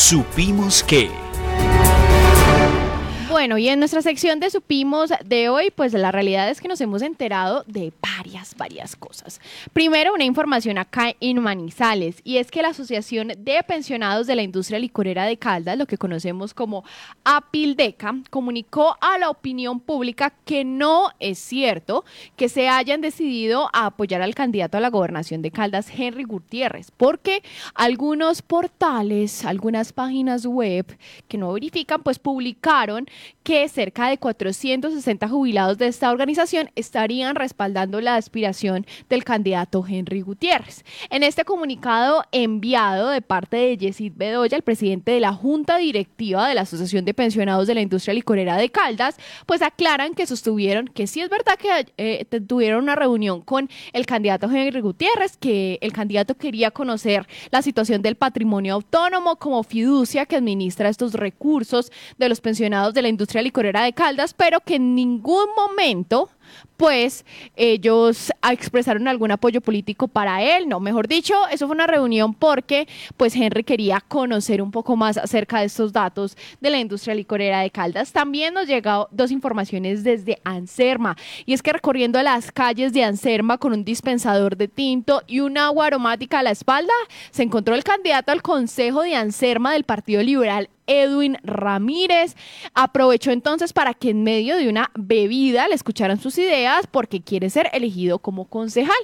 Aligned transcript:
Supimos 0.00 0.82
que... 0.82 1.29
Bueno, 3.40 3.56
y 3.56 3.70
en 3.70 3.78
nuestra 3.78 4.02
sección 4.02 4.38
de 4.38 4.50
Supimos 4.50 5.14
de 5.24 5.48
hoy, 5.48 5.70
pues 5.74 5.94
la 5.94 6.12
realidad 6.12 6.50
es 6.50 6.60
que 6.60 6.68
nos 6.68 6.78
hemos 6.82 7.00
enterado 7.00 7.64
de 7.66 7.90
varias, 8.02 8.54
varias 8.54 8.96
cosas. 8.96 9.40
Primero, 9.72 10.12
una 10.12 10.24
información 10.24 10.76
acá 10.76 11.14
en 11.20 11.40
Manizales, 11.40 12.20
y 12.22 12.36
es 12.36 12.50
que 12.50 12.60
la 12.60 12.68
Asociación 12.68 13.28
de 13.28 13.62
Pensionados 13.66 14.26
de 14.26 14.36
la 14.36 14.42
Industria 14.42 14.78
Licorera 14.78 15.24
de 15.24 15.38
Caldas, 15.38 15.78
lo 15.78 15.86
que 15.86 15.96
conocemos 15.96 16.52
como 16.52 16.84
APILDECA, 17.24 18.16
comunicó 18.28 18.94
a 19.00 19.16
la 19.16 19.30
opinión 19.30 19.80
pública 19.80 20.34
que 20.44 20.62
no 20.62 21.08
es 21.18 21.38
cierto 21.38 22.04
que 22.36 22.50
se 22.50 22.68
hayan 22.68 23.00
decidido 23.00 23.70
a 23.72 23.86
apoyar 23.86 24.20
al 24.20 24.34
candidato 24.34 24.76
a 24.76 24.82
la 24.82 24.90
gobernación 24.90 25.40
de 25.40 25.50
Caldas, 25.50 25.88
Henry 25.90 26.24
Gutiérrez, 26.24 26.90
porque 26.94 27.42
algunos 27.74 28.42
portales, 28.42 29.46
algunas 29.46 29.94
páginas 29.94 30.44
web 30.44 30.84
que 31.26 31.38
no 31.38 31.54
verifican, 31.54 32.02
pues 32.02 32.18
publicaron 32.18 33.06
que 33.42 33.68
cerca 33.68 34.08
de 34.08 34.18
460 34.18 35.28
jubilados 35.28 35.78
de 35.78 35.86
esta 35.86 36.10
organización 36.10 36.70
estarían 36.74 37.34
respaldando 37.34 38.00
la 38.00 38.16
aspiración 38.16 38.86
del 39.08 39.24
candidato 39.24 39.84
Henry 39.86 40.20
Gutiérrez. 40.20 40.84
En 41.08 41.22
este 41.22 41.44
comunicado 41.44 42.24
enviado 42.32 43.10
de 43.10 43.22
parte 43.22 43.56
de 43.56 43.76
Yesid 43.76 44.12
Bedoya, 44.16 44.56
el 44.56 44.62
presidente 44.62 45.12
de 45.12 45.20
la 45.20 45.32
Junta 45.32 45.78
Directiva 45.78 46.48
de 46.48 46.54
la 46.54 46.62
Asociación 46.62 47.04
de 47.04 47.14
Pensionados 47.14 47.66
de 47.66 47.74
la 47.74 47.80
Industria 47.80 48.14
Licorera 48.14 48.56
de 48.56 48.70
Caldas, 48.70 49.16
pues 49.46 49.62
aclaran 49.62 50.14
que 50.14 50.26
sostuvieron 50.26 50.88
que 50.88 51.06
sí 51.06 51.20
es 51.20 51.30
verdad 51.30 51.56
que 51.58 51.92
eh, 51.96 52.24
tuvieron 52.46 52.82
una 52.82 52.96
reunión 52.96 53.40
con 53.40 53.68
el 53.92 54.06
candidato 54.06 54.50
Henry 54.50 54.80
Gutiérrez, 54.80 55.36
que 55.36 55.78
el 55.80 55.92
candidato 55.92 56.36
quería 56.36 56.70
conocer 56.70 57.26
la 57.50 57.62
situación 57.62 58.02
del 58.02 58.16
patrimonio 58.16 58.74
autónomo 58.74 59.36
como 59.36 59.62
fiducia 59.62 60.26
que 60.26 60.36
administra 60.36 60.88
estos 60.88 61.14
recursos 61.14 61.90
de 62.18 62.28
los 62.28 62.40
pensionados 62.40 62.94
de 62.94 63.02
la 63.02 63.08
industria 63.08 63.19
licorera 63.42 63.82
de 63.82 63.92
Caldas, 63.92 64.34
pero 64.34 64.60
que 64.60 64.76
en 64.76 64.94
ningún 64.94 65.46
momento 65.56 66.28
pues 66.76 67.24
ellos 67.56 68.32
expresaron 68.50 69.06
algún 69.06 69.30
apoyo 69.30 69.60
político 69.60 70.08
para 70.08 70.42
él, 70.42 70.68
no, 70.68 70.80
mejor 70.80 71.08
dicho, 71.08 71.34
eso 71.50 71.66
fue 71.66 71.74
una 71.74 71.86
reunión 71.86 72.32
porque 72.32 72.88
pues 73.16 73.36
Henry 73.36 73.64
quería 73.64 74.00
conocer 74.00 74.62
un 74.62 74.70
poco 74.70 74.96
más 74.96 75.18
acerca 75.18 75.60
de 75.60 75.66
estos 75.66 75.92
datos 75.92 76.36
de 76.60 76.70
la 76.70 76.78
industria 76.78 77.14
licorera 77.14 77.60
de 77.60 77.70
Caldas. 77.70 78.12
También 78.12 78.54
nos 78.54 78.66
llegado 78.66 79.08
dos 79.10 79.30
informaciones 79.30 80.04
desde 80.04 80.40
Anserma 80.44 81.16
y 81.44 81.52
es 81.52 81.62
que 81.62 81.72
recorriendo 81.72 82.22
las 82.22 82.52
calles 82.52 82.92
de 82.92 83.04
Anserma 83.04 83.58
con 83.58 83.72
un 83.72 83.84
dispensador 83.84 84.56
de 84.56 84.68
tinto 84.68 85.22
y 85.26 85.40
un 85.40 85.58
agua 85.58 85.86
aromática 85.86 86.38
a 86.38 86.42
la 86.42 86.50
espalda, 86.50 86.94
se 87.30 87.42
encontró 87.42 87.74
el 87.74 87.84
candidato 87.84 88.32
al 88.32 88.42
Consejo 88.42 89.02
de 89.02 89.14
Anserma 89.14 89.72
del 89.72 89.84
Partido 89.84 90.22
Liberal 90.22 90.70
Edwin 90.90 91.38
Ramírez. 91.44 92.34
Aprovechó 92.74 93.30
entonces 93.30 93.72
para 93.72 93.94
que 93.94 94.10
en 94.10 94.24
medio 94.24 94.56
de 94.56 94.68
una 94.68 94.90
bebida 94.94 95.68
le 95.68 95.74
escucharan 95.74 96.20
sus 96.20 96.36
ideas 96.40 96.86
porque 96.86 97.20
quiere 97.20 97.50
ser 97.50 97.70
elegido 97.72 98.18
como 98.18 98.46
concejal. 98.46 98.96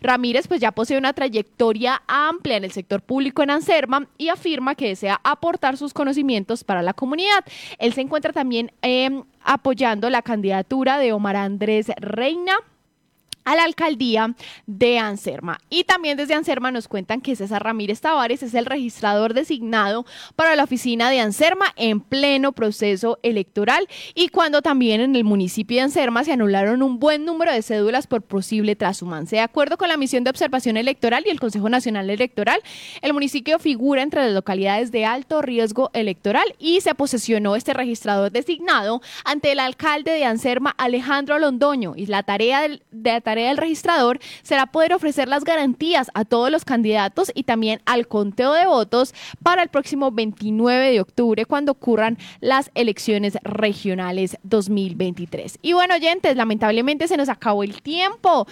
Ramírez 0.00 0.48
pues 0.48 0.60
ya 0.60 0.72
posee 0.72 0.98
una 0.98 1.12
trayectoria 1.12 2.02
amplia 2.06 2.56
en 2.56 2.64
el 2.64 2.72
sector 2.72 3.02
público 3.02 3.42
en 3.42 3.50
Anserma 3.50 4.08
y 4.18 4.28
afirma 4.28 4.74
que 4.74 4.88
desea 4.88 5.20
aportar 5.24 5.76
sus 5.76 5.92
conocimientos 5.92 6.64
para 6.64 6.82
la 6.82 6.94
comunidad. 6.94 7.44
Él 7.78 7.92
se 7.92 8.00
encuentra 8.00 8.32
también 8.32 8.72
em, 8.82 9.24
apoyando 9.42 10.10
la 10.10 10.22
candidatura 10.22 10.98
de 10.98 11.12
Omar 11.12 11.36
Andrés 11.36 11.90
Reina 11.96 12.56
a 13.44 13.54
la 13.54 13.64
alcaldía 13.64 14.34
de 14.66 14.98
Anserma. 14.98 15.60
Y 15.70 15.84
también 15.84 16.16
desde 16.16 16.34
Anserma 16.34 16.70
nos 16.70 16.88
cuentan 16.88 17.20
que 17.20 17.36
César 17.36 17.62
Ramírez 17.62 18.00
Tavares 18.00 18.42
es 18.42 18.54
el 18.54 18.66
registrador 18.66 19.34
designado 19.34 20.06
para 20.36 20.56
la 20.56 20.64
oficina 20.64 21.10
de 21.10 21.20
Anserma 21.20 21.66
en 21.76 22.00
pleno 22.00 22.52
proceso 22.52 23.18
electoral 23.22 23.88
y 24.14 24.28
cuando 24.28 24.62
también 24.62 25.00
en 25.00 25.16
el 25.16 25.24
municipio 25.24 25.76
de 25.76 25.82
Anserma 25.82 26.24
se 26.24 26.32
anularon 26.32 26.82
un 26.82 26.98
buen 26.98 27.24
número 27.24 27.52
de 27.52 27.62
cédulas 27.62 28.06
por 28.06 28.22
posible 28.22 28.76
trashumancia. 28.76 29.38
De 29.38 29.44
acuerdo 29.44 29.76
con 29.76 29.88
la 29.88 29.96
misión 29.96 30.24
de 30.24 30.30
observación 30.30 30.76
electoral 30.76 31.24
y 31.26 31.30
el 31.30 31.40
Consejo 31.40 31.68
Nacional 31.68 32.10
Electoral, 32.10 32.60
el 33.02 33.12
municipio 33.12 33.58
figura 33.58 34.02
entre 34.02 34.24
las 34.24 34.32
localidades 34.32 34.90
de 34.90 35.04
alto 35.04 35.42
riesgo 35.42 35.90
electoral 35.92 36.54
y 36.58 36.80
se 36.80 36.94
posesionó 36.94 37.56
este 37.56 37.74
registrador 37.74 38.32
designado 38.32 39.02
ante 39.24 39.52
el 39.52 39.60
alcalde 39.60 40.12
de 40.12 40.24
Anserma, 40.24 40.74
Alejandro 40.76 41.38
Londoño, 41.38 41.94
y 41.96 42.06
la 42.06 42.22
tarea 42.22 42.62
de, 42.90 43.10
tarea 43.34 43.48
del 43.48 43.56
registrador 43.56 44.20
será 44.42 44.66
poder 44.66 44.92
ofrecer 44.92 45.26
las 45.26 45.42
garantías 45.42 46.08
a 46.14 46.24
todos 46.24 46.52
los 46.52 46.64
candidatos 46.64 47.32
y 47.34 47.42
también 47.42 47.80
al 47.84 48.06
conteo 48.06 48.52
de 48.52 48.64
votos 48.64 49.12
para 49.42 49.64
el 49.64 49.70
próximo 49.70 50.12
29 50.12 50.92
de 50.92 51.00
octubre 51.00 51.44
cuando 51.44 51.72
ocurran 51.72 52.16
las 52.40 52.70
elecciones 52.76 53.36
regionales 53.42 54.38
2023. 54.44 55.58
Y 55.62 55.72
bueno, 55.72 55.94
oyentes, 55.96 56.36
lamentablemente 56.36 57.08
se 57.08 57.16
nos 57.16 57.28
acabó 57.28 57.64
el 57.64 57.82
tiempo. 57.82 58.46